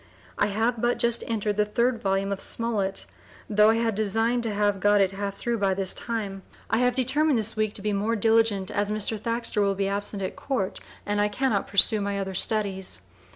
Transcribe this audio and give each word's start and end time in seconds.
I 0.35 0.47
have 0.47 0.81
but 0.81 0.97
just 0.97 1.23
entered 1.27 1.57
the 1.57 1.63
3d 1.67 1.99
volume 1.99 2.31
of 2.31 2.41
Smollett, 2.41 3.05
tho' 3.47 3.69
I 3.69 3.75
had 3.75 3.93
designed 3.93 4.41
to 4.41 4.51
have 4.51 4.79
got 4.79 4.99
it 4.99 5.11
half 5.11 5.35
through 5.35 5.59
by 5.59 5.75
this 5.75 5.93
time. 5.93 6.41
I 6.71 6.79
have 6.79 6.95
determined 6.95 7.37
this 7.37 7.55
week 7.55 7.75
to 7.75 7.83
be 7.83 7.93
more 7.93 8.15
diligent, 8.15 8.71
as 8.71 8.89
Mr. 8.89 9.19
Thaxter 9.19 9.61
will 9.61 9.75
be 9.75 9.87
absent 9.87 10.23
at 10.23 10.35
Court 10.35 10.79
and 11.05 11.21
I 11.21 11.27
Cannot 11.27 11.67
pursue 11.67 12.01
my 12.01 12.17
other 12.17 12.33
Studies. 12.33 13.01